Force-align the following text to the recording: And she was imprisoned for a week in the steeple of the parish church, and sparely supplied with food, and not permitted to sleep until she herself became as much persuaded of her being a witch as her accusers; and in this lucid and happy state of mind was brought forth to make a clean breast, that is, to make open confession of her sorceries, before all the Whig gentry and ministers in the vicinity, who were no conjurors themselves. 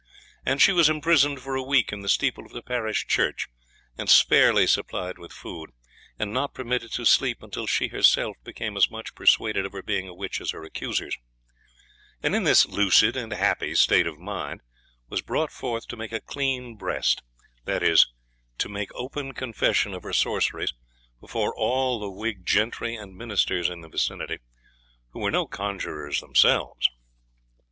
And 0.43 0.59
she 0.59 0.71
was 0.71 0.89
imprisoned 0.89 1.41
for 1.43 1.53
a 1.55 1.61
week 1.61 1.93
in 1.93 2.01
the 2.01 2.09
steeple 2.09 2.43
of 2.43 2.53
the 2.53 2.63
parish 2.63 3.05
church, 3.05 3.47
and 3.99 4.09
sparely 4.09 4.65
supplied 4.65 5.19
with 5.19 5.31
food, 5.31 5.69
and 6.17 6.33
not 6.33 6.55
permitted 6.55 6.91
to 6.93 7.05
sleep 7.05 7.43
until 7.43 7.67
she 7.67 7.89
herself 7.89 8.35
became 8.43 8.75
as 8.75 8.89
much 8.89 9.13
persuaded 9.13 9.63
of 9.63 9.73
her 9.73 9.83
being 9.83 10.07
a 10.07 10.13
witch 10.15 10.41
as 10.41 10.49
her 10.53 10.63
accusers; 10.63 11.15
and 12.23 12.33
in 12.35 12.45
this 12.45 12.65
lucid 12.65 13.15
and 13.15 13.31
happy 13.31 13.75
state 13.75 14.07
of 14.07 14.17
mind 14.17 14.61
was 15.07 15.21
brought 15.21 15.51
forth 15.51 15.87
to 15.89 15.95
make 15.95 16.11
a 16.11 16.19
clean 16.19 16.77
breast, 16.77 17.21
that 17.65 17.83
is, 17.83 18.07
to 18.57 18.69
make 18.69 18.89
open 18.95 19.35
confession 19.35 19.93
of 19.93 20.01
her 20.01 20.13
sorceries, 20.13 20.73
before 21.19 21.53
all 21.55 21.99
the 21.99 22.09
Whig 22.09 22.43
gentry 22.43 22.95
and 22.95 23.15
ministers 23.15 23.69
in 23.69 23.81
the 23.81 23.87
vicinity, 23.89 24.39
who 25.11 25.19
were 25.19 25.29
no 25.29 25.45
conjurors 25.45 26.21
themselves. 26.21 26.89